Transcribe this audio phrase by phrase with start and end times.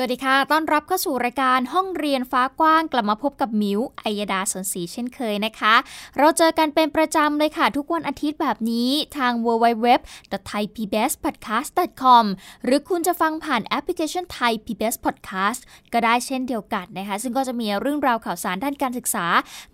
[0.00, 5.74] สวัสดีค่ะ ต้อนรับเข้าสู่รายการห้องเรียนฟ้ากว้างกลับมาพบกับมิวอัยดาสนศรีเช่นเคยนะคะ
[6.18, 12.24] เราเจอกันเป็นประจำเลยค่ะ ทุกวันอาทิตย์แบบนี้ทาง www.thaipbspodcast.com
[12.64, 15.60] หรือคุณจะฟังผ่านแอปพลิเคชัน Thai PBS Podcast
[15.92, 19.26] ก็ได้เช่นเดียวกันนะคะ ซึ่งก็จะมีเรื่องราวข่าวสารด้านการศึกษา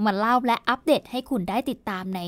[0.04, 2.20] มาเล่าและอัปเดตให้คุณได้ติดตามใน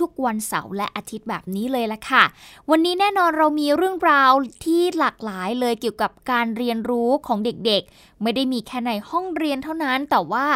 [0.00, 2.24] ทุกๆ วันเสาร์และอาทิตย์แบบนี้เลยละค่ะ
[2.70, 4.30] วันนี้แน่นอนเรามีเรื่องราว
[4.64, 10.46] ที่หลากหลายเลยเกี่ยวกับการเรียนรู้ของเด็กๆ ไม่ได้มีแค่ในห้องเรียนเท่านั้น แต่ว่า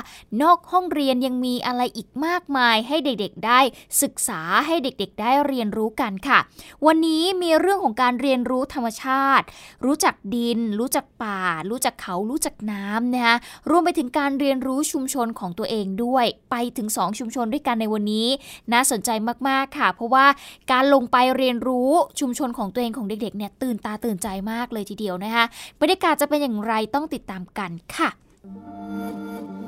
[0.42, 3.61] นอกห้องเรียนยังมีอะไรอีกมากมายให้เด็กๆ ได้
[4.02, 6.38] ศึกษาให้เด็กๆ ได้เรียนรู้กันค่ะ
[6.86, 9.44] วันนี้มีเรื่องของการเรียนรู้ธรรมชาติ
[9.84, 13.36] รู้จักดิน รู้จักป่า รู้จักเขารู้จักน้ำนะคะ
[13.70, 18.28] รวมไปถึงการเรียนรู้ชุมชนของตัวเองด้วย ไปถึง 2 ชุมชนด้วยกันในวันนี้
[18.72, 19.10] น่าสนใจ
[19.48, 20.27] มากๆค่ะ เพราะว่า
[20.72, 25.44] การลงไปเรียนรู้ชุมชนของตัวเองของเด็กๆเนี่ยตื่นตาตื่นใจมากเลยทีเดียวนะคะ
[25.80, 28.09] บรรยากาศจะเป็นอย่างไรต้องติดตามกันค่ะ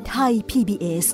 [0.09, 1.07] ไทย PBS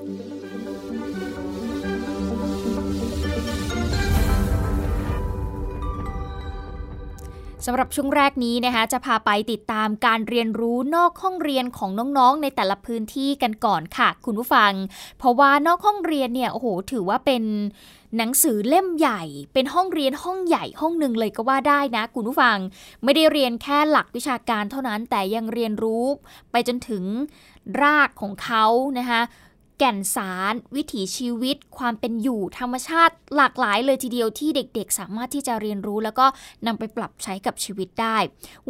[7.67, 14.73] สำหรับช่วงแรกนี้นะคะจะพาไปติดตามการเรียนรู้นอกห้องเรียนของน้องๆ ในแต่ละพื้นที่กันก่อนค่ะ คุณผู้ฟัง
[15.19, 17.43] เพราะว่านอกห้องเรียนเนี่ยโอ้โหถือว่าเป็น
[18.17, 19.23] หนังสือเล่มใหญ่
[19.53, 22.57] เป็นห้องเรียนห้องใหญ่ห้องหนึ่งเลยก็ว่าได้นะ คุณผู้ฟัง
[23.05, 26.05] ไม่ได้เรียนแค่หลักวิชาการเท่านั้นแต่ยังเรียนรู้
[26.51, 27.05] ไปจนถึง
[27.83, 28.65] รากของเขา
[28.99, 29.21] นะคะ
[29.83, 36.27] แก่นสาร วิถีชีวิต ความเป็นอยู่ธรรมชาติ หลากหลายเลยทีเดียวที่เด็กๆ สามารถที่จะเรียนรู้ แล้วก็
[36.67, 38.19] นำไปปรับใช้กับชีวิตได้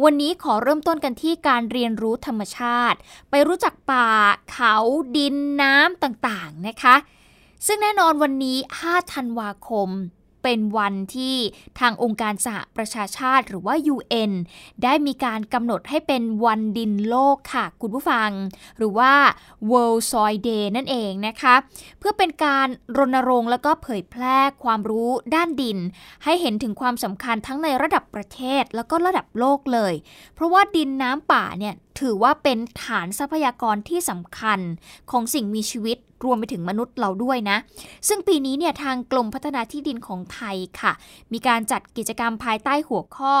[0.03, 2.97] วันนี้ขอเริ่มต้นกันที่การเรียนรู้ธรรมชาติ
[3.29, 4.09] ไปรู้จักป่า
[4.51, 4.75] เขา
[5.17, 6.95] ดินน้ำต่างๆนะคะ
[7.65, 9.89] ซึ่งแน่นอนวันนี้ 5 ธันวาคม
[10.43, 11.35] เป็นวันที่
[11.79, 14.31] ทางองค์การสหประชาชาติหรือว่า UN
[14.83, 18.29] ได้มีการกำหนดให้เป็นวันดินโลกค่ะ คุณผู้ฟัง
[18.77, 19.13] หรือว่า
[19.71, 21.55] World Soil Day นั่นเองนะคะ
[21.99, 25.77] เพื่อเป็นการรณรงค์แล้วก็เผยแพร่ความรู้ด้านดิน
[26.23, 29.93] ให้เห็นถึงความสำคัญทั้งในระดับประเทศแล้วก็ระดับโลกเลย
[30.35, 34.59] เพราะว่าดินน้ำป่าเนี่ยถือว่าเป็นฐานทรัพยากรที่สำคัญ
[35.11, 37.57] ของสิ่งมีชีวิตรวมไปถึงมนุษย์เราด้วยนะ
[38.07, 40.93] ซึ่งปีนี้เนี่ยทางกรมพัฒนาที่ดินของไทยค่ะ
[41.33, 43.35] มีการจัดกิจกรรมภายใต้หัวข้อ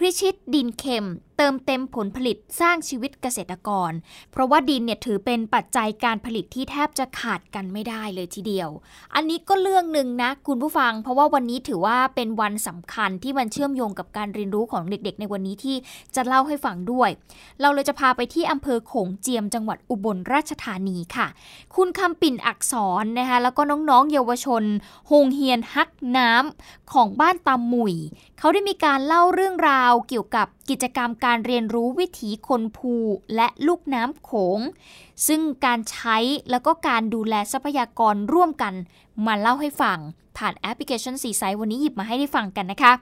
[0.00, 1.06] พิชิตดินเค็ม
[1.36, 3.92] เติมเต็มผลผลิตสร้างชีวิตเกษตรกร
[4.32, 8.68] เพราะว่าดินเนี่ยถือเป็นปัจจัยการผลิตที่แทบจะขาดกันไม่ได้เลยทีเดียว
[9.14, 15.76] อันนี้ก็เรื่องหนึ่งนะคุณผู้ฟัง เพราะว่าวันนี้ถือว่าเป็นวันสำคัญที่มันเชื่อมโยงกับการเรียนรู้ของเด็กๆ ในวันนี้ที่
[16.14, 17.10] จะเล่าให้ฟังด้วย
[17.60, 21.26] เราเลยจะพาไปที่อำเภอโขงเจียมจังหวัดอุบลราชธานีค่ะ
[21.76, 24.62] คุณคำปิ่นอักษรนะคะแล้วก็น้องๆ เยาวชน
[25.06, 27.96] โฮงเฮียนฮักน้ำของบ้านตามหมุย
[28.42, 32.94] เขาได้มีการเล่าเรื่องราวเกี่ยวกับกิจกรรมการเรียนรู้วิถีคนภู
[33.36, 34.60] และลูกน้ำโขง
[35.26, 36.16] ซึ่งการใช้
[36.50, 38.74] แล้วก็การดูแลทรัพยากรร่วมกัน
[39.26, 39.98] มาเล่าให้ฟัง
[40.40, 42.92] ผ่านแอปพลิเคชันสีไซวันนี้หยิบมาให้ได้ฟังกันนะคะ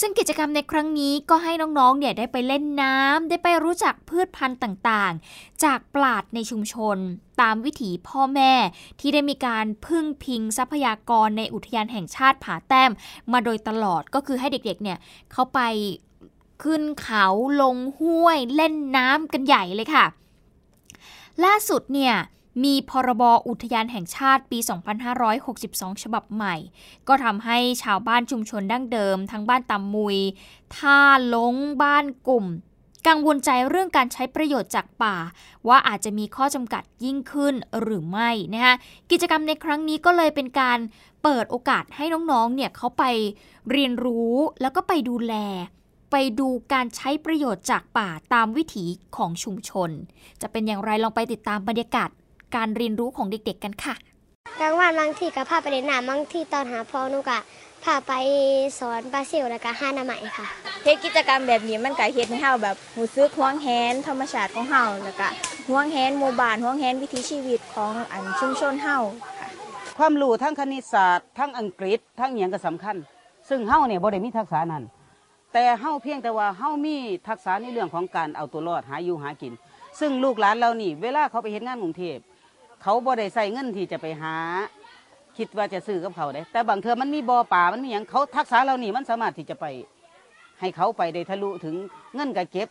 [0.00, 6.96] ซึ่งกิจกรรมในครั้งนี้ก็ให้น้องๆเนี่ยได้ไปเล่นน้ำได้ไปรู้จักพืชพันธุ์ต่างๆ จากปราดในชุมชน
[7.40, 8.52] ตามวิถีพ่อแม่
[9.00, 12.92] ที่ได้มีการพึ่งพิงทรัพยากรในอุทยานแห่งชาติผาแต้ม
[13.32, 14.98] มาโดยตลอดก็คือให้เด็กๆเนี่ย
[15.32, 15.60] เขาไป
[16.62, 17.26] ขึ้นเขา
[17.62, 20.04] ลงห้วยเล่นน้ำกันใหญ่เลยค่ะ
[21.44, 22.14] ล่าสุดเนี่ย
[22.64, 24.58] มีพรบอุทยานแห่งชาติปี
[25.30, 26.56] 2562 ฉบับใหม่
[27.08, 30.18] ก็ทำให้ชาวบ้านชุมชนดั้งเดิม ทั้งบ้านตำมุย
[30.76, 31.00] ท่า
[31.34, 32.46] ลงบ้านกลุ่ม
[33.08, 35.16] กังวลใจเรื่องการใช้ประโยชน์จากป่า
[35.68, 38.74] ว่าอาจจะมีข้อจำกัดยิ่งขึ้นหรือไม่นะคะ
[39.10, 40.78] กิจกรรมในครั้งนี้ก็เลยเป็นการ
[41.22, 43.04] เปิดโอกาสให้น้องๆ เนี่ยเขาไป
[43.70, 45.34] เรียนรู้แล้วก็ไปดูแล
[46.12, 48.84] ไปดูการใช้ประโยชน์จากป่าตามวิถี
[49.16, 49.90] ของชุมชน
[50.40, 52.08] จะเป็นอย่างไรลองไปติดตามบรรยากาศ
[52.56, 53.94] การเรียนรู้ของเด็กๆกันค่ะ
[54.60, 57.38] กลางวันบางทีก็พาไปเล่นน้ำบางทีตอนหาพ่อหนุกะ
[57.84, 58.12] พาไป
[58.78, 60.46] สอนปลาซิวแล้วก็ห้าหนาใหม่ค่ะ
[60.84, 65.28] เฮ็ดกิจกรรมแบบนี้มันก็เฮ็ดให้เฮาแบบรู้สึกห่วงแหนธรรมชาติของเฮาแล้วก็
[65.68, 68.98] ห่วงแหนหมู่บ้านห่วงแหนวิถีชีวิตของอันชุมชนเฮา
[69.38, 69.48] ค่ะ
[69.98, 72.96] ความรู้ทั้งคณิตศาสตร์ทั้งอังกฤษทั้งอหย่างก็สำคัญ
[73.48, 74.84] ซึ่งเฮาเนี่ยบ่ได้มีทักษะนั้น
[75.52, 76.96] แต่เฮาเพียงแต่ว่าเฮามี
[77.28, 79.52] ทักษะในเรื่องของการเอาตัวรอดหาอยู่หากิน
[80.00, 82.18] ซึ่งลูกหลานเรานี่ เวลาเขาไปเฮ็ดงานกรุงเทพ
[82.82, 84.34] เขาบ่ได้ใส่เงินที่จะไปหา
[85.36, 89.66] คิดว่าจะซื้อกับเขาได้ แต่บางเทือมันมีบ่อป่ามันมีหยังเขาทักษะเรานี่มันสามารถที่จะไป
[90.60, 91.74] ให้เขาไปได้ทะลุถึง
[92.14, 92.68] เงินก็เก็บ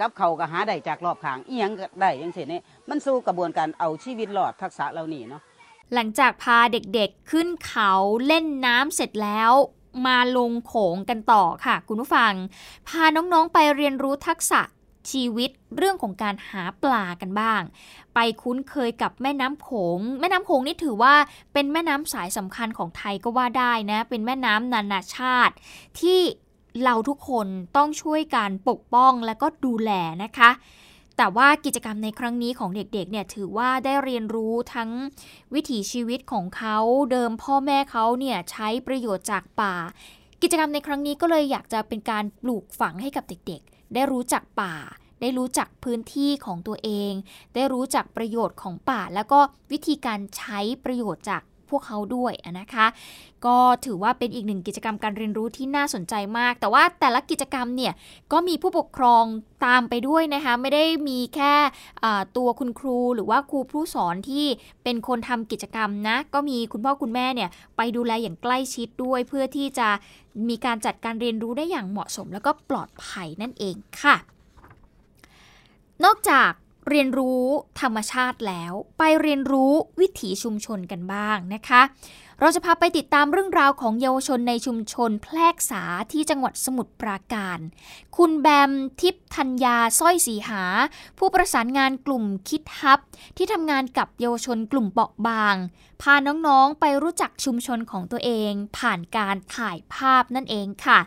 [0.00, 5.42] กับเขาก็หาได้จากรอบขางอีหยังก็ได้ยังเช่นนี้มันสู่กระบวนการเอาชีวิตรอดทักษะเหล่านี้เนาะ
[5.94, 7.92] หลังจากพาเด็กๆขึ้นเขา
[8.26, 9.52] เล่นน้ำเสร็จแล้ว
[10.06, 12.32] มาลงโขงกันต่อค่ะ คุณผู้ฟัง
[12.88, 14.60] พาน้องๆไปเรียนรู้ทักษะ
[15.10, 17.62] ชีวิตเรื่องของการหาปลากันบ้าง
[18.14, 21.14] ไปคุ้นเคยกับแม่น้ำโขง แม่น้ำโขงนี่ถือว่า
[21.52, 25.54] เป็นแม่น้ำสายสำคัญของไทยก็ว่าได้นะ เป็นแม่น้ำนานาชาติ
[26.00, 26.20] ที่
[26.84, 27.46] เราทุกคน
[27.76, 29.90] ต้องช่วยกันปกป้องและก็ดูแล
[30.24, 30.50] นะคะ
[31.16, 34.90] แต่ว่ากิจกรรมในครั้งนี้ของเด็กๆ เนี่ยถือว่าได้เรียนรู้ทั้ง
[35.54, 36.76] วิถีชีวิตของเขา
[37.10, 39.74] เดิมพ่อแม่เขาเนี่ยใช้ประโยชน์จากป่า
[40.42, 44.74] กิจกรรมในครั้งนี้ก็เลยอยากจะเป็นการปลูกฝังให้กับเด็กๆ ได้รู้จักป่า
[45.20, 47.12] ได้รู้จักพื้นที่ของตัวเอง
[47.54, 49.40] ได้รู้จักประโยชน์ของป่า แล้วก็
[49.72, 52.86] วิธีการใช้ประโยชน์จาก พวกเขาด้วยนะคะ
[53.46, 57.92] ก็ถือว่าเป็นอีกหนึ่งกิจกรรมการเรียนรู้ที่น่าสนใจมาก แต่ว่าแต่ละกิจกรรมเนี่ย
[58.32, 59.24] ก็มีผู้ปกครอง
[59.66, 61.54] ตามไปด้วยนะคะ ไม่ได้มีแค่
[62.36, 64.46] ตัวคุณครูหรือว่าครูผู้สอนที่
[64.84, 69.88] เป็นคนทำกิจกรรมนะ ก็มีคุณพ่อคุณแม่เนี่ยไปดูแลอย่างใกล้ชิดด้วย เพื่อที่จะ
[70.48, 74.16] มีการจัดการเรียนรู้ได้อย่างเหมาะสม แล้วก็ปลอดภัยนั่นเองค่ะ
[76.04, 76.50] นอกจาก
[76.90, 77.44] เรียนรู้
[77.80, 81.82] ธรรมชาติแล้ว ไปเรียนรู้วิถีชุมชนกันบ้างนะคะ
[82.40, 85.82] เราจะพาไปติดตามเรื่องราวของเยาวชนในชุมชนแพรกษา
[86.12, 87.58] ที่จังหวัดสมุทรปราการ
[88.16, 90.62] คุณแบมทิพธัญญาสร้อยสีหา
[91.18, 93.00] ผู้ประสานงานกลุ่มคิดฮับ
[93.36, 95.56] ที่ทำงานกับเยาวชนกลุ่มเปราะบาง
[96.02, 101.00] พาน้องๆไปรู้จักชุมชนของตัวเอง ผ่านการถ่ายภาพนั่นเองค่ะ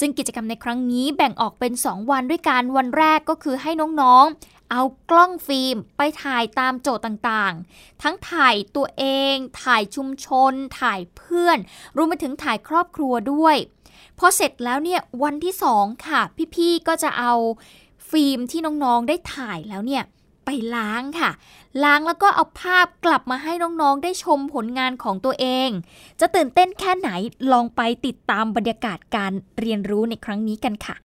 [0.00, 11.58] ซึ่งกิจกรรมในครั้งนี้แบ่งออกเป็น 2 วันด้วยกันวันแรกก็คือให้น้อง ๆ เอากล้องฟิล์มไปถ่ายตามโจทย์ต่างๆ ทั้งถ่ายตัวเอง ถ่ายชุมชน ถ่ายเพื่อน
[11.96, 13.56] รวมไปถึงถ่ายครอบครัวด้วย
[14.18, 16.20] พอเสร็จแล้วเนี่ยวันที่สองค่ะ
[16.54, 17.32] พี่ๆ ก็จะเอา
[18.10, 20.04] ฟิล์มที่น้องๆ ได้ถ่ายแล้วเนี่ย
[20.44, 21.30] ไปล้างค่ะ
[21.84, 25.68] ล้างแล้วก็เอาภาพกลับมาให้น้องๆ ได้ชมผลงานของตัวเอง
[26.20, 27.10] จะตื่นเต้นแค่ไหน
[27.52, 30.96] ลองไปติดตามบรรยากาศการเรียนรู้ในครั้งนี้กันค่ะ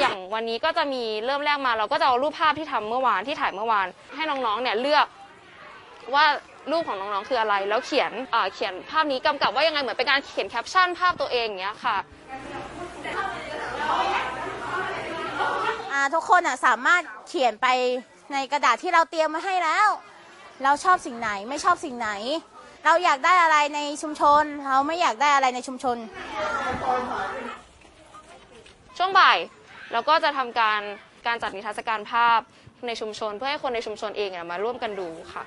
[0.00, 5.06] อย่าง วันนี้ก็จะมีเริ่มแรกมาเราก็จะเอารูปภาพที่ทำเมื่อวานที่ถ่ายเมื่อวาน ให้น้องๆเนี่ยเลือก
[6.14, 6.24] ว่า
[6.70, 8.12] รูปของน้องๆคืออะไร แล้วเขียน
[8.54, 11.96] เขียนภาพนี้กำกับว่ายังไงเหมือนเป็นการเขียนแคปชั่นภาพตัวเองอย่างเงี้ยค่ะ
[16.14, 17.66] ทุกคนอะสามารถเขียนไป
[18.32, 19.88] ในกระดาษที่เราเตรียมมาให้แล้ว
[20.64, 22.10] เราชอบสิ่งไหนไม่ชอบสิ่งไหน
[22.84, 25.96] เราอยากได้อะไรในชุมชน เราไม่อยากได้อะไรในชุมชน
[28.98, 29.38] ช่วงบ่าย
[29.92, 30.80] เราก็จะทำการ
[31.26, 32.40] การจัดนิทรรศการภาพ
[32.86, 35.42] ในชุมชน เพื่อให้คนในชุมชนเองมาร่วมกันดูค่ะ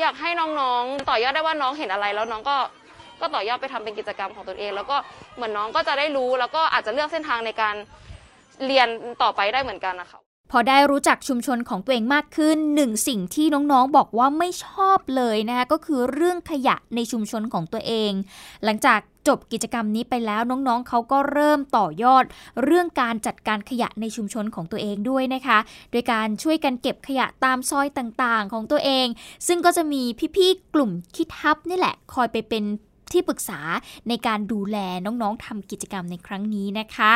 [0.00, 0.30] อยากให้
[0.60, 2.56] น้องๆ ต่อยอดได้ว่าน้องเห็นอะไรแล้วน้องก็
[3.20, 4.96] ก็ต่อยอดไปทำเป็นกิจกรรมของตนเอง แล้วก็
[5.36, 7.74] เหมือนน้องก็จะได้รู้ แล้วก็อาจจะเลือกเส้นทางในการ
[8.66, 8.88] เรียน
[9.22, 10.20] ต่อไปได้เหมือนกันนะคะ
[10.50, 18.12] พอได้รู้จักชุมชนของตัวเองมากขึ้นหนึ่งสิ่งที่น้องๆบอกว่าไม่ชอบเลยนะคะก็คือเรื่องขยะในชุมชนของตัวเอง
[18.64, 22.24] หลังจากจบกิจกรรมนี้ไปแล้วน้องๆเขาก็เริ่มต่อยอด
[22.64, 25.58] เรื่องการจัดการขยะในชุมชนของตัวเองด้วยนะคะ
[25.90, 29.06] โดยการช่วยกันเก็บขยะตามซอยต่างๆของตัวเอง
[29.46, 30.02] ซึ่งก็จะมี
[30.36, 32.64] พี่ๆกลุ่มคิดทับนี่แหละ คอยไปเป็น
[33.12, 33.60] ที่ปรึกษา
[34.08, 37.12] ในการดูแลน้องๆทำกิจกรรมในครั้งนี้นะคะ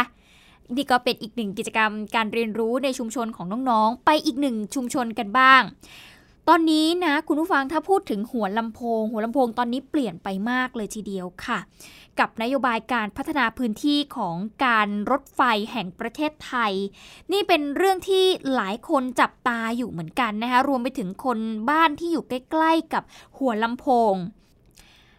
[0.76, 5.62] นี่ก็เป็นอีกหนึ่งกิจกรรมการเรียนรู้ในชุมชนของน้องๆ ไปอีกหนึ่งชุมชนกันบ้าง
[6.48, 11.58] ตอนนี้นะคุณผู้ฟังถ้าพูดถึงหัวลำโพง หัวลำโพงตอนนี้เปลี่ยนไปมากเลยทีเดียวค่ะ
[12.18, 15.40] กับนโยบายการพัฒนาพื้นที่ของการรถไฟ
[15.72, 16.72] แห่งประเทศไทย
[17.32, 21.38] นี่เป็นเรื่องที่หลายคนจับตาอยู่เหมือนกันนะคะรวมไปถึงคน
[21.70, 23.02] บ้านที่อยู่ใกล้ๆ กับ
[23.38, 24.14] หัวลำโพง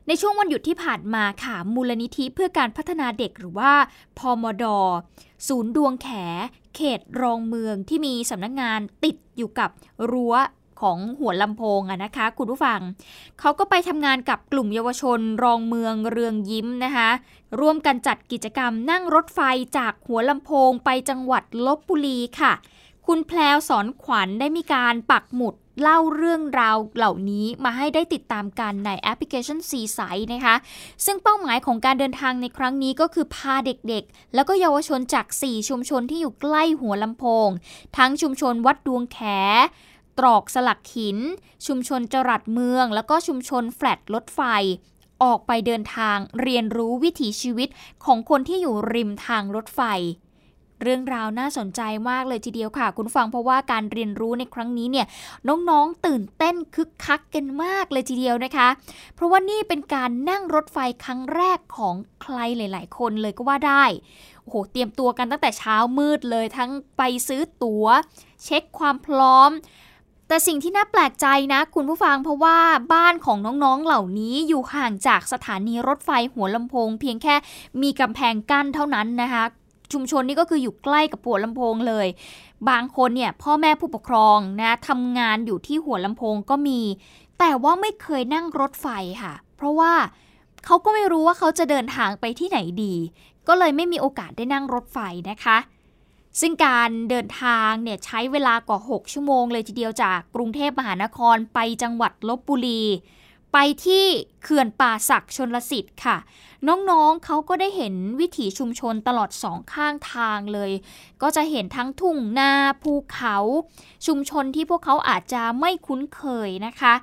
[0.07, 3.73] ในช่วงวันหยุดที่ผ่านมาค่ะ มูลนิธิเพื่อการพัฒนาเด็กหรือว่า
[4.17, 4.65] พอมด
[5.47, 6.09] ศูนย์ดวงแข
[6.75, 9.69] เขตรองเมืองที่มีสำนักงงานติดอยู่กับ
[10.11, 10.35] รั้ว
[10.81, 12.79] ของหัวลำโพงอะนะคะ คุณผู้ฟัง
[13.39, 17.09] เขาก็ไปทำงานกับกลุ่มเยาวชนรองเมืองเรืองยิ้มนะคะ
[17.59, 19.39] ร่วมกันจัดกิจกรรมนั่งรถไฟ
[19.77, 22.53] จากหัวลำโพงไปจังหวัดลบบุรีค่ะ
[23.07, 29.99] คุณแพลวสอนขวัญได้มีการปักหมุด เล่าเรื่องราวเหล่านี้มาให้ได้ติดตามกันในแอปพลิเคชันซีไซ
[30.33, 30.55] นะคะ
[31.05, 37.49] ซึ่งเป้าหมายของการเดินทางในครั้งนี้ก็คือพาเด็กๆ แล้วก็เยาวชนจาก 4 ชุมชนที่อยู่ใกล้หัวลำโพง
[37.97, 39.19] ทั้งชุมชนวัดดวงแข
[40.17, 41.17] ตรอกสลักหิน
[41.67, 44.41] ชุมชนจรัดเมือง แล้วก็ชุมชนแฟลตรถไฟ
[45.23, 47.69] ออกไปเดินทางเรียนรู้วิถีชีวิต
[48.05, 49.81] ของคนที่อยู่ริมทางรถไฟ
[50.81, 55.07] เรื่องราวน่าสนใจมากเลยทีเดียวค่ะ คุณฟังเพราะว่าการเรียนรู้ในครั้งนี้เนี่ย
[55.47, 58.67] น้องๆตื่นเต้นคึกคักกันมากเลยทีเดียวนะคะ
[59.15, 63.83] เพราะว่านี่เป็นการนั่งรถไฟครั้งแรกของใครหลาย ๆ คนเลยก็ว่าได้
[64.43, 67.87] โอ้โหเตรียมตัวกันตั้งแต่เช้ามืดเลยทั้งไปซื้อตัว๋ว
[68.43, 69.51] เช็คความพร้อม
[70.27, 72.57] แต่สิ่งที่น่าแปลกใจนะ คุณผู้ฟังเพราะว่า
[72.93, 77.35] บ้านของน้องๆเหล่านี้อยู่ห่างจากสถานีรถไฟหัวลำโพง เพียงแค่
[77.81, 79.43] มีกำแพงกั้นเท่านั้นนะคะ
[79.93, 82.07] ชุมชนนี้ก็คืออยู่ใกล้กับหัวลำโพงเลย
[82.69, 86.81] บางคนเนี่ยพ่อแม่ผู้ปกครองนะทำงานอยู่ที่หัวลำโพงก็มี
[87.39, 88.87] แต่ว่าไม่เคยนั่งรถไฟ
[89.23, 89.93] ค่ะ เพราะว่า
[90.65, 92.93] เขาก็ไม่รู้ว่าเขาจะเดินทางไปที่ไหนดี
[93.47, 94.99] ก็เลยไม่มีโอกาสได้นั่งรถไฟ
[95.29, 95.57] นะคะ
[96.39, 102.83] ซึ่งการเดินทางเนี่ยใช้เวลากว่า 6 ชั่วโมงเลยทีเดียวจากกรุงเทพมหานครไปจังหวัดลบบุรี
[103.53, 104.05] ไปที่
[104.43, 106.17] เขื่อนป่าศักชนลสิทธิ์ค่ะ
[106.67, 110.71] น้องๆเขาก็ได้เห็นวิถีชุมชนตลอดสองข้างทางเลย
[111.21, 112.51] ก็จะเห็นทั้งทุ่งนา
[112.83, 113.37] ภูเขา
[114.05, 116.93] ชุมชนที่พวกเขาอาจจะไม่คุ้นเคยนะคะ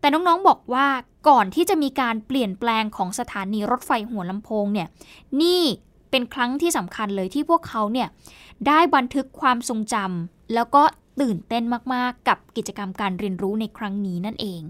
[0.00, 0.86] แต่น้องๆบอกว่า
[1.28, 4.88] ก่อนที่จะมีการเปลี่ยนแปลงของสถานีรถไฟหัวลำโพงเนี่ย
[5.42, 5.62] นี่
[6.10, 8.08] เป็นครั้งที่สำคัญเลยที่พวกเขาเนี่ย
[8.66, 10.82] ได้บันทึกความทรงจำแล้วก็
[11.20, 11.64] ตื่นเต้น
[11.94, 14.62] มากๆ กับกิจกรรมการเรียนรู้ในครั้งนี้นั่นเอง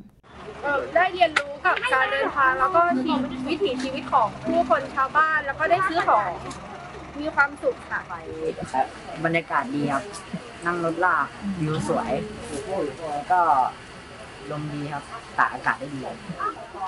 [0.95, 6.31] ได้เรียนรู้กับการเดินทางแล้วก็ชีวิตวิถีชีวิตของผู้คนชาวบ้านแล้วก็ได้ซื้อของ
[7.21, 8.01] มีความสุขค่ะ
[9.25, 10.05] บรรยากาศดีครับ
[10.67, 11.27] นั่งรถลาก
[11.61, 12.13] วิวสวย
[13.13, 13.41] แล้วก็
[14.51, 15.05] ลมดีครับ
[15.39, 16.01] ตากอากาศได้ดี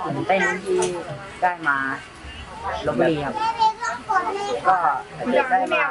[0.04, 0.80] ตื่นเต้นที่
[1.42, 1.78] ได้มา
[2.86, 3.34] ลบบุรีครับ
[4.68, 4.76] ก็
[5.32, 5.36] ได้
[5.74, 5.84] มา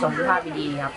[0.00, 0.92] ชมภาพดีๆครับ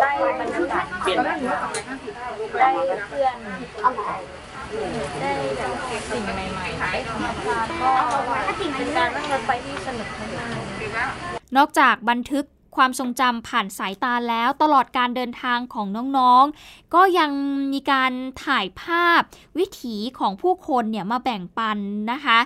[0.00, 0.10] ได้
[0.40, 3.36] บรรยากาศเปลี่ยนได้เพื่อน
[5.20, 5.62] ได้แบ
[6.00, 11.10] บสิ่งใหม่ๆได้ธรรมชาติก็เป็นการนั่งรถไฟที่สนุกมาก
[11.56, 12.44] นอกจากบันทึก
[12.76, 15.86] ความทรงจำผ่านสายตาแล้ว ตลอดการเดินทางของ
[16.18, 17.30] น้องๆ ก็ยัง
[17.72, 18.12] มีการ
[18.44, 19.20] ถ่ายภาพ
[19.58, 21.78] วิถีของผู้คนเนี่ยมาแบ่งปัน
[22.12, 22.38] นะคะ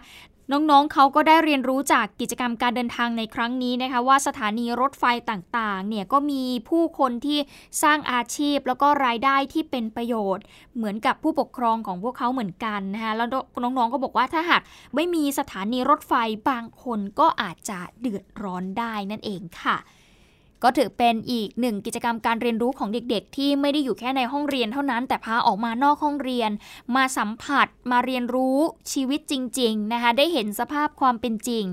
[0.53, 7.39] น้อง ๆ เขาก็ได้เรียนรู้จากกิจกรรมการเดินทางในครั้งนี้นะคะว่าสถานีรถไฟต่างๆ เนี่ยก็มีผู้คนที่
[7.83, 10.45] สร้างอาชีพแล้วก็รายได้ที่เป็นประโยชน์
[10.77, 13.29] เหมือนกับผู้ปกครองของพวกเขาเหมือนกันนะคะแล้ว
[13.63, 14.63] น้องๆ ก็บอกว่าถ้าหาก
[14.95, 16.13] ไม่มีสถานีรถไฟ
[16.51, 19.77] บางคนก็อาจจะเดือดร้อนได้นั่นเองค่ะ
[20.63, 26.51] ก็ถือเป็นอีกหนึ่งกิจกรรมการเรียนรู้ของเด็กๆ ที่ไม่ได้อยู่แค่ในห้องเรียนเท่านั้น แต่พาออกมานอกห้องเรียน
[26.97, 28.59] มาสัมผัสมาเรียนรู้
[28.93, 31.67] ชีวิตจริง ๆ นะคะ ได้เห็นสภาพความเป็นจริง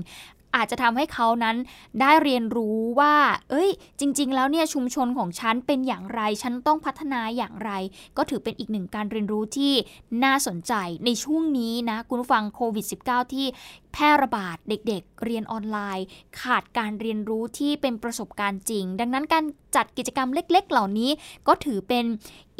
[0.58, 1.56] อาจจะทำให้เขานั้น
[2.00, 3.14] ได้เรียนรู้ว่า
[3.50, 7.70] เอ้ย จริง ๆ แล้วเนี่ยชุมชนของฉันเป็นอย่างไร ฉันต้องพัฒนาอย่างไร
[8.16, 9.74] ก็ถือเป็นอีกหนึ่งการเรียนรู้ที่
[10.24, 10.72] น่าสนใจ
[11.04, 13.46] ในช่วงนี้นะ คุณฟังโควิด -19 ที่
[13.98, 16.06] แพร่ระบาดเด็กๆ เรียนออนไลน์
[16.40, 19.44] ขาดการเรียนรู้ที่เป็นประสบการณ์จริง ดังนั้นการ
[19.76, 21.10] จัดกิจกรรมเล็กๆ เหล่านี้
[21.46, 22.04] ก็ถือเป็น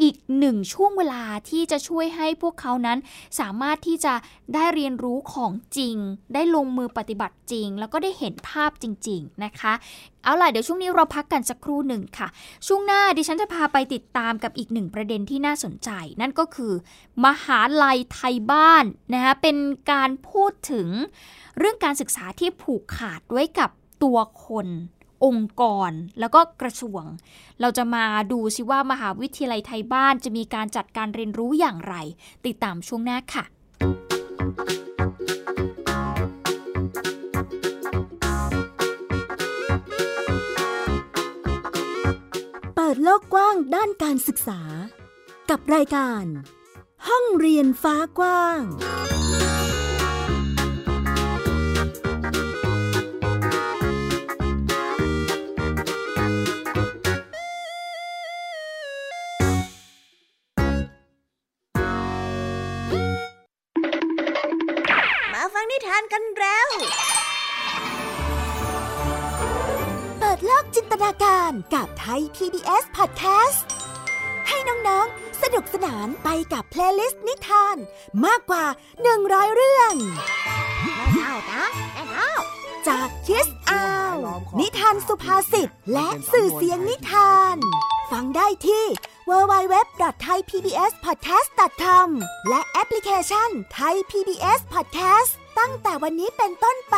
[0.01, 2.97] อีกหนึ่งช่วงเวลาที่จะช่วยให้พวกเขานั้น
[3.39, 4.13] สามารถที่จะ
[4.53, 5.95] ได้เรียนรู้ของจริง
[6.33, 9.73] ได้ลงมือปฏิบัติจริง แล้วก็ได้เห็นภาพจริง ๆ นะคะ
[10.27, 12.27] เอาล่ะเดี๋ยวช่วงนี้เราพักกันสักครู่หนึ่งค่ะ
[12.67, 15.89] ช่วงหน้าดิฉันจะพาไปติดตามกับอีกหนึ่งประเด็นที่น่าสนใจ
[16.21, 16.73] นั่นก็คือ
[17.25, 19.57] มหาลัยไทยบ้านนะคะเป็น
[19.91, 20.87] การพูดถึง
[21.57, 23.69] เรื่องการศึกษาที่ผูกขาดไว้กับ
[24.03, 24.67] ตัวคน
[25.25, 27.03] องค์กร แล้วก็กระทรวง
[27.61, 31.95] เราจะมาดูซิว่ามหาวิทยาลัยไทยบ้านจะมีการจัดการเรียนรู้อย่างไร
[32.45, 33.45] ติดตามช่วงหน้าค่ะ
[42.97, 44.61] ดโลกกว้างด้านการศึกษา
[45.49, 46.25] กับรายการ
[47.07, 48.61] ห้องเรียนฟ้ากว้าง
[65.33, 66.69] มาฟังนิทานกันแล้ว
[70.75, 73.59] จินตนาการกับไทย PBS Podcast
[74.47, 77.77] ให้น้องๆ สนุกสนานไปกับ playlist นิทาน
[78.25, 78.65] มากกว่า
[79.09, 79.93] 100 เรื่อง
[80.83, 82.31] แม่เท่านะแม่เท่า
[82.87, 84.15] จาก Kids Hour
[84.59, 87.55] นิทานสุภาษิต และสื่อเสียงนิทาน
[88.11, 88.85] ฟังได้ที่
[89.29, 92.07] www.thaipbspodcast.com
[92.49, 96.97] และแอปพลิเคชัน Thai PBS Podcast ตั้งแต่วันนี้เป็นต้นไป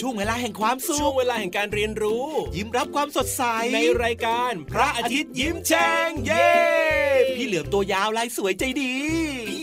[0.01, 3.43] ช่วงเวลาแห่งความสุขช่วงเวลาแห่งการเรียนรู้ ยิ้มรับความสดใส
[3.75, 6.51] ในรายการ พระอาทิตย์ยิ้มแฉ่งเย้
[7.37, 8.95] พี่เหลือมตัวยาวลายสวยใจดี
[9.49, 9.62] พี่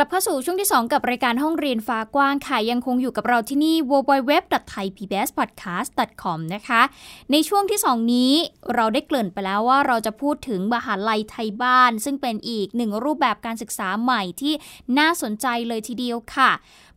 [0.00, 6.82] ลับเข้าสู่ช่วงที่ 2 กับรายการห้องเรียนฟ้ากว้างค่ะยังคงอยู่กับเราที่นี่ www.thaipbspodcast.com นะคะ
[7.30, 8.32] ในช่วงที่ 2 นี้
[8.74, 14.54] เราได้เกริ่นไปแล้วว่าเราจะพูดถึงมหาลัยไทยบ้าน ซึ่งเป็นอีกหนึ่งรูปแบบการศึกษาใหม่ที่
[14.98, 16.50] น่าสนใจเลยทีเดียวค่ะ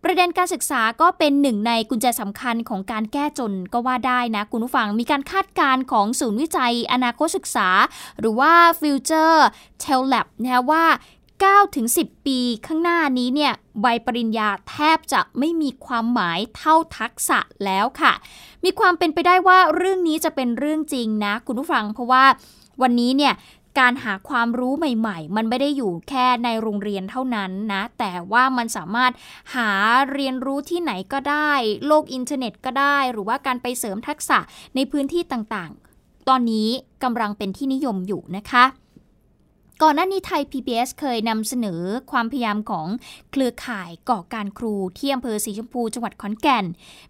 [0.03, 7.69] ประเด็นการศึกษาก็เป็นหนึ่งในกุญแจสำคัญของการแก้จนก็ว่าได้นะคุณผู้ฟังมีการคาดการณ์ของศูนย์วิจัย อนาคตศึกษา
[8.19, 9.37] หรือว่า Future
[9.83, 10.83] t e l Lab นะว่า
[11.43, 18.13] 9ถึง10 ปีข้างหน้านี้เนี่ยใบปริญญาแทบจะไม่มีความหมายเท่าทักษะแล้วค่ะ
[18.63, 22.23] มีความเป็นไปได้ว่าเรื่องนี้จะเป็นเรื่องจริงนะ คุณผู้ฟังเพราะว่า
[22.81, 23.33] วันนี้เนี่ย
[23.79, 29.11] การหาความรู้ใหม่ ๆ มันไม่ได้อยู่แค่ในโรงเรียนเท่านั้นนะ แต่ว่ามันสามารถ
[29.55, 29.69] หา
[30.11, 31.51] เรียนรู้ที่ไหนก็ได้
[31.87, 34.39] โลกอินเทอร์เน็ตก็ได้ หรือว่าการไปเสริมทักษะ
[34.75, 36.69] ในพื้นที่ต่างๆ ตอนนี้
[37.03, 38.65] กำลังเป็นที่นิยมอยู่นะคะ
[39.81, 41.81] ก่อนหน้านี้ไทย PBS เคยนำเสนอ
[42.11, 42.87] ความพยายามของ
[43.31, 46.65] เครือข่ายก่อการครูที่อำเภอสีชมพูจังหวัดขอนแก่น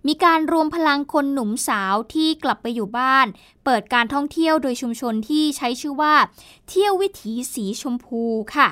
[0.07, 3.27] มีการรวมพลังคนหนุ่มสาวที่กลับไปอยู่บ้าน
[3.65, 6.13] เปิดการท่องเที่ยวโดยชุมชนที่ใช้ชื่อว่า
[6.69, 8.23] เที่ยววิถีสีชมพู
[8.55, 8.67] ค่ะ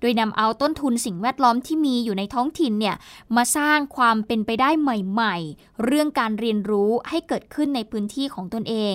[0.00, 2.96] โดยนำเอาต้นทุนสิ่งแวดล้อมที่มีอยู่ในท้องถิ่นเนี่ย
[3.36, 8.94] มาสร้างความเป็นไปได้ใหม่ ๆ เรื่องการเรียนรู้ให้เกิดขึ้นในพื้นที่ของตนเอง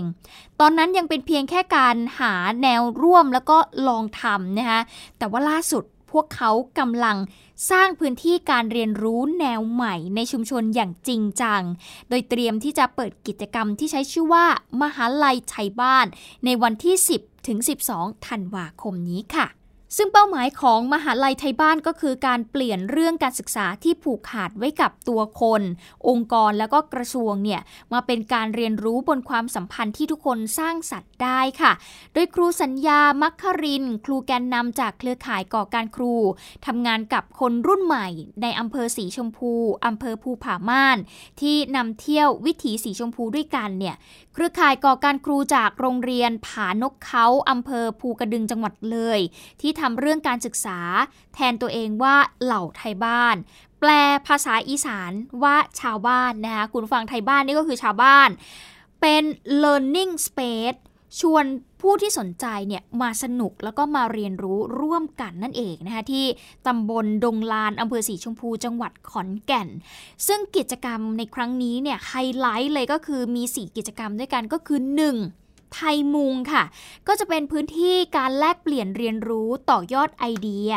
[0.60, 2.34] ตอนนั้นยังเป็นเพียงแค่การหา
[2.64, 3.58] แนวร่วมแล้วก็
[3.88, 4.82] ลองทำนะคะ
[5.18, 7.18] แต่ว่าล่าสุด พวกเขากำลัง
[7.72, 11.62] สร้างพื้นที่การเรียนรู้แนวใหม่ในชุมชนอย่างจริงจัง
[12.10, 14.46] โดยเตรียมที่จะเปิดกิจกรรมที่ใช้ชื่อว่า
[14.82, 16.06] มหาลัยไทยบ้าน
[16.46, 17.58] ในวันที่ 10 ถึง
[17.92, 19.48] 12 ธันวาคมนี้ค่ะ
[19.96, 25.62] ซึ่งเป้าหมายของมหาลัยไทยบ้านก็คือการเปลี่ยนเรื่องการศึกษาที่ผูกขาดไว้กับตัวคน
[26.08, 27.62] องค์กรแล้วก็กระทรวงเนี่ย
[27.94, 31.72] มาเป็นการเรียนรู้บนความสัมพันธ์ที่ทุกคนสร้างสรรค์ได้ค่ะ
[32.14, 36.16] โดยครูสัญญา มัคคริน ครูแกนนำจากเครือข่ายก่อการครู
[36.66, 38.08] ทำงานกับคนรุ่นใหม่
[38.42, 39.54] ในอำเภอสีชมพู
[39.86, 40.98] อำเภอภูผาม่าน
[41.42, 43.96] ที่นำเที่ยววิถีสีชมพูด้วยกันเนี่ย
[44.34, 49.20] เครือข่ายก่อการครูจากโรงเรียนผานกเขาอำเภอภูกระดึงจังหวัดเลย
[49.62, 50.80] ที่ทำเรื่องการศึกษา
[51.34, 53.36] แทนตัวเองว่าเหล่าไทยบ้าน
[53.80, 53.90] แปล
[54.28, 55.12] ภาษาอีสาน
[55.44, 58.30] ว่าชาวบ้านนะคะคุณฟังไทยบ้านนี่ก็คือชาวบ้าน
[59.02, 59.24] เป็น
[59.64, 60.80] learning space
[61.20, 61.46] ชวน
[61.82, 66.26] ผู้ที่สนใจเนี่ยมาสนุกแล้วก็มาเรียนรู้ร่วมกันนั่นเองนะคะที่
[66.68, 69.68] ตำบลดงลานอำเภอสีชมพูจังหวัดขอนแก่น
[70.28, 74.80] ซึ่งกิจกรรมในครั้งนี้เนี่ยไฮไลท์เลยก็คือมี 4 กิจกรรมด้วยกันก็คือ
[75.16, 75.47] 1.
[75.74, 76.64] ไทยมุงค่ะ
[77.08, 80.72] ก็จะเป็นพื้นที่การแลกเปลี่ยนเรียนรู้ต่อยอดไอเดีย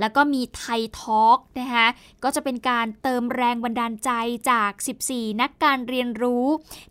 [0.00, 1.86] แล้วก็มีไทยทอล์กนะคะ
[2.24, 4.10] ก็จะเป็นการเติมแรงบันดาลใจ
[4.50, 4.70] จาก
[5.06, 6.46] 14 นักการเรียนรู้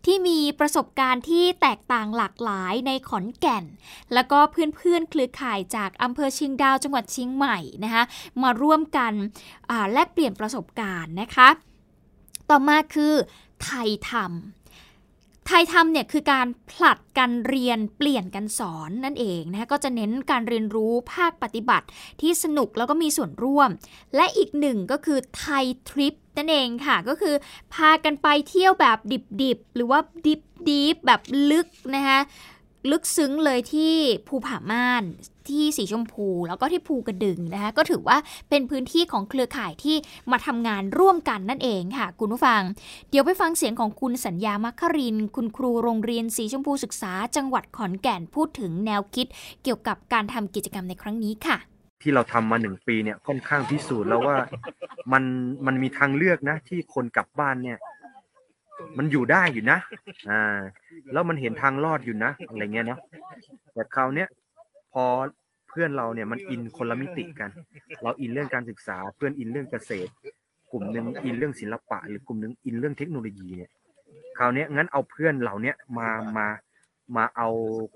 [0.06, 3.64] ที่มีประสบการณ์ที่แตกต่างหลากหลายในขอนแก่น
[4.14, 8.02] แล้วก็เพื่อนๆเครือข่ายจากอำเภอเชียงดาวจังหวัดเชียงใหม่นะคะ
[8.42, 9.12] มาร่วมกัน
[9.92, 11.48] แลกเปลี่ยนประสบการณ์นะคะ
[12.50, 13.14] ต่อมาคือ
[13.64, 14.57] ไทยทำ
[15.50, 21.86] ไทยทำเนี่ยคือการผลัดกันเรียนเปลี่ยนกันสอนนั่นเองนะคะก็จะเน้นการเรียนรู้ภาคปฏิบัติ
[22.20, 23.70] ที่สนุกแล้วก็มีส่วนร่วม
[24.16, 27.34] และอีกหนึ่งก็คือไทยทริปนั่นเองค่ะก็คือ
[27.74, 28.98] พากันไปเที่ยวแบบ
[29.42, 32.18] ดิบๆ หรือว่าดิบๆแบบลึกนะคะ
[32.90, 33.94] ลึกซึ้งเลยที่
[34.28, 35.04] ภูผาม่าน
[35.48, 38.16] ที่สีชมพู แล้วก็ที่ภูกระดึงนะคะก็ถือว่า
[38.50, 39.96] เป็นพื้นที่ของเครือข่ายที่
[40.30, 42.62] มาทำงานร่วมกันนั่นเองค่ะ คุณผู้ฟัง
[43.10, 49.26] เดี๋ยวไปฟังเสียงของคุณสัญญามัคคริน คุณครูโรงเรียนสีชมพูศึกษา จังหวัดขอนแก่นพูดถึงแนวคิด
[49.62, 51.58] เกี่ยวกับการทำกิจกรรมในครั้งนี้ค่ะ
[52.02, 54.36] ที่เราทำมาหนึ่งปีเนี่ยค่อนข้างพิสูจน์แล้วว่า
[55.12, 55.24] มัน
[55.66, 57.78] มันมีทางเลือกนะที่คนกลับบ้านเนี่ย
[58.98, 59.78] มันอยู่ได้อยู่นะ
[60.30, 60.58] อ่า
[61.12, 63.00] แล้วมันเห็นทางรอดอยู่นะอะไรเงี้ยเนาะ
[63.72, 64.28] แต่คราวเนี้ย
[64.92, 65.04] พอ
[65.68, 67.50] เพื่อนเราเนี่ยมันอินคนละมิติกัน
[68.02, 70.10] เราอินเรื่องการศึกษาเพื่อนอินเรื่องเกษตร
[70.72, 73.70] กลุ่มหนึ่งอินเรื่องศิลปะ หรือกลุ่มหนึ่งอินเรื่องเทคโนโลยีเนี่ย
[74.38, 76.46] คราวเนี้ยงั้นเอาเพื่อนเหล่าเนี้ยมามา
[77.16, 77.48] มาเอา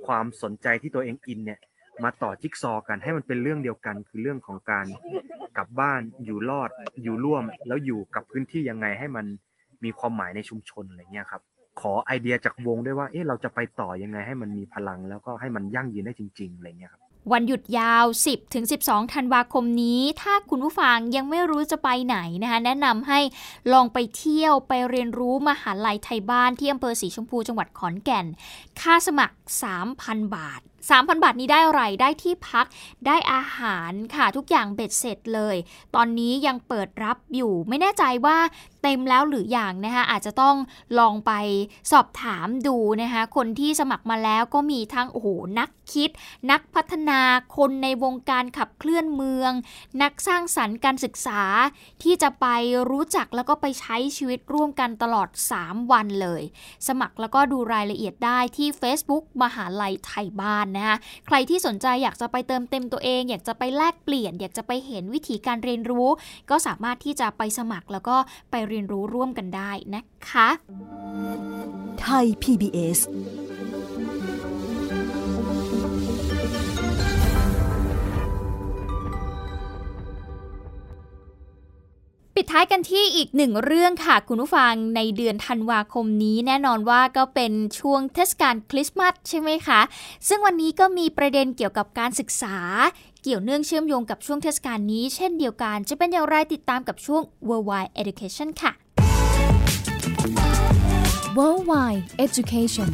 [0.06, 1.60] ความสนใจที่ตัวเองอินเนี่ย
[2.04, 4.86] มาต่อจิ๊กซอว์กันให้มันเป็นเรื่องเดียวกัน คือเรื่องของการ
[5.56, 6.70] กลับบ้านอยู่รอด
[7.02, 9.26] อยู่ร่วม แล้วอยู่กับพื้นที่ยังไงให้มัน
[9.84, 11.42] มีความหมายในชุมชนอะไรเงี้ยครับ
[11.80, 23.20] ขอไอเดียจากวงด้วยว่าเอ๊ะเราจะไปต่อยังไงให้มันมีพลัง แล้วก็ให้มันยั่งยืนได้จริงๆอะไรเงี้ยครับวันหยุดยาว 10 ถึง 12 ธันวาคมนี้ ถ้าคุณผู้ฟังยังไม่รู้จะไปไหนนะคะ แนะนำให้
[23.72, 28.26] ลองไปเที่ยวไปเรียนรู้มหาลัยไทยบ้านที่อำเภอสีชมพูจังหวัดขอนแก่น
[28.80, 29.36] ค่าสมัคร
[29.84, 32.66] 3,000 บาท 3,000 บาทนี้ได้อะไร ได้ที่พัก
[33.06, 35.56] ได้อาหารค่ะ ทุกอย่างเบ็ดเสร็จเลย
[35.94, 38.38] ตอนนี้ยังเปิดรับอยู่ ไม่แน่ใจว่า
[38.82, 40.56] เต็มแล้วหรืออยังนะคะ อาจจะต้อง
[40.98, 41.32] ลองไป
[41.92, 46.10] สอบถามดูนะคะ คนที่สมัครมาแล้วก็มีทั้ง โอ้โห นักคิด
[46.50, 47.20] นักพัฒนา
[47.56, 49.52] คนในวงการขับเคลื่อนเมือง
[50.02, 51.42] นักสร้างสรรค์การศึกษา
[52.02, 52.46] ที่จะไป
[52.90, 55.28] รู้จักแล้วก็ไปใช้ชีวิตร่วมกันตลอด
[55.60, 56.42] 3 วันเลย
[56.88, 66.08] สมัครแล้วก็ดูรายละเอียดได้ที่ Facebook มหาลัยไทยบ้านนะคะใครที่สนใจอยากจะไปเติมเต็มตัวเอง อยากจะไปแลกเปลี่ยน อยากจะไปเห็นวิธีการเรียนรู้
[66.50, 68.16] ก็สามารถที่จะไปสมัครแล้วก็
[68.50, 70.48] ไปเรียนรู้ร่วมกันได้นะคะ
[72.00, 72.98] ไทย PBS
[82.36, 89.80] ปิดท้ายกันที่อีกหนึ่งเรื่องค่ะ คุณผู้ฟังในเดือนธันวาคมนี้แน่นอนว่าก็เป็นช่วงเทศกาลคริสต์มาสใช่ไหมคะ
[90.28, 92.56] ซึ่งวันนี้ก็มีประเด็นเกี่ยวกับการศึกษา
[93.22, 98.72] เกี่ยวเนื่องเชื่อมโยงกับช่วงเทศกาลนี้ เช่นเดียวกัน จะเป็นอย่างไรติดตามกับช่วง Worldwide Education ค่ะ
[101.36, 102.90] Worldwide Education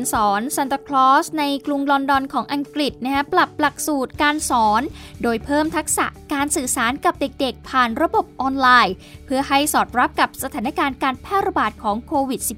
[0.00, 4.82] นสอนซานตาคลอสในกรุงลอนดอนของอังกฤษนะคะปรับหลักสูตรการสอน
[5.22, 12.50] โดยเพิ่มทักษะการสื่อสารกับเด็กๆ ผ่านระบบออนไลน์ เพื่อให้สอดรับกับสถานการณ์การแพร่ระบาดของโควิด -19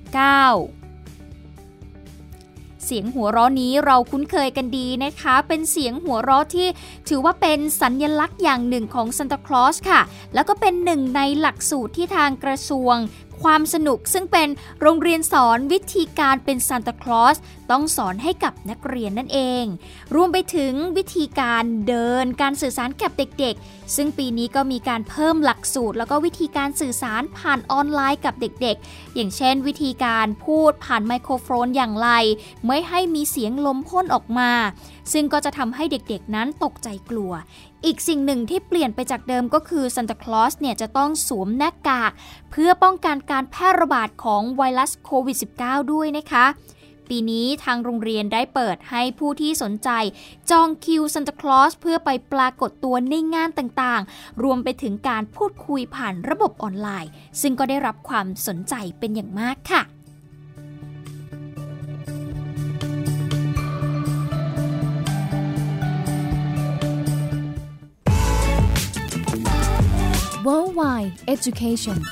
[2.86, 6.68] เสียงหัวเราะนี้เราคุ้นเคยกันดีนะคะ เป็นเสียงหัวเราะที่
[7.08, 10.00] ถือว่าเป็นสัญญลักษณ์อย่างหนึ่งของซานตาคลอสค่ะ
[10.34, 12.96] แล้วก็เป็นหนึ่งในหลักสูตรที่ทางกระทรวง
[13.42, 14.48] ความสนุกซึ่งเป็น
[14.80, 17.36] โรงเรียนสอนวิธีการเป็นซานตาคลอส
[17.70, 19.64] ต้องสอนให้กับนักเรียนนั่นเอง
[20.14, 32.10] รวมไปถึงวิธีการเดินการสื่อสารกับเด็กๆ ซึ่งปีนี้ก็มีการเพิ่มหลักสูตร แล้วก็วิธีการสื่อสารผ่านออนไลน์กับเด็กๆ อย่างเช่น วิธีการพูดผ่านไมโครโฟนอย่างไร
[32.66, 34.52] ไม่ให้มีเสียงลมพ่นออกมา
[35.12, 37.32] ซึ่งก็จะทำให้เด็กๆนั้นตกใจกลัว
[37.86, 42.12] อีกสิ่งหนึ่งที่เปลี่ยนไปจากเดิมก็คือซันตาคลอสเนี่ยจะต้องสวมหน้ากาก
[42.50, 46.46] เพื่อป้องกันการแพร่ระบาดของไวรัสโควิด -19 ด้วยนะคะ
[47.08, 49.90] ปีนี้ทางโรงเรียนได้เปิดให้ผู้ที่สนใจ
[50.50, 59.82] จองคิวซันตาคลอสเพื่อไปปรากฏตัวในงานต่างๆ รวมไปถึงการพูดคุยผ่านระบบออนไลน์ ซึ่งก็ได้รับความสนใจเป็นอย่างมากค่ะ
[71.30, 72.02] Education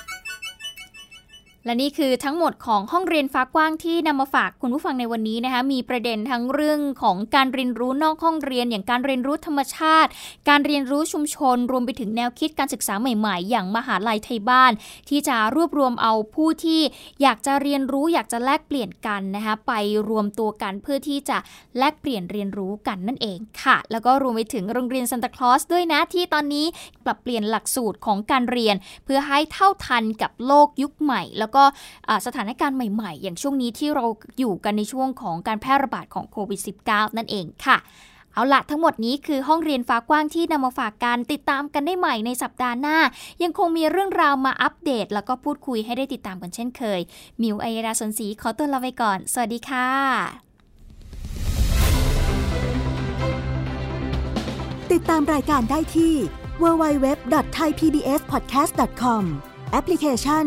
[1.69, 10.11] และนี่คือทั้งหมดของห้องเรียนฟ้ากว้างที่นำมาฝากคุณผู้ฟังในวันนี้นะคะ มีประเด็นทั้งเรื่องของการเรียนรู้นอกห้องเรียน อย่างการเรียนรู้ธรรมชาติ
[10.49, 14.73] การเรียนรู้ชุมชน รวมไปถึงแนวคิดการศึกษาใหม่ ๆ อย่างมหาลัยไทยบ้าน
[15.09, 16.81] ที่จะรวบรวมเอาผู้ที่
[17.23, 19.73] อยากจะเรียนรู้อยากจะแลกเปลี่ยนกันนะคะไป
[20.09, 21.39] รวมตัวกันเพื่อที่จะ
[21.79, 26.67] แลกเปลี่ยนเรียนรู้กันนั่นเองค่ะ แล้วก็รวมไปถึงโรงเรียนซันตาคลอสด้วยนะที่ตอนนี้
[27.05, 31.58] ปรับเปลี่ยนหลักสูตรของการเรียน เพื่อให้เท่าทันกับโลกยุคใหม่ แล้วก็
[32.27, 34.05] สถานการณ์ใหม่ๆ อย่างช่วงนี้ที่เรา
[34.39, 37.79] อยู่กันในช่วงของการแพร่ระบาดของโควิด -19 นั่นเองค่ะ
[38.35, 42.99] เอาละทั้งหมดนี้คือห้องเรียนฟ้ากว้างที่นำมาฝากกันติดตามกันได้ใหม่ในสัปดาห์หน้า
[43.43, 47.01] ยังคงมีเรื่องราวมาอัปเดต แล้วก็พูดคุยให้ได้ติดตามกันเช่นเคย
[47.43, 49.89] มิวอัยดาสนศรีขอตัวลาไปก่อน สวัสดีค่ะ
[54.93, 56.15] ติดตามรายการได้ที่
[56.63, 59.23] www.thaipbspodcast.com
[59.73, 60.47] แอปพลิเคชัน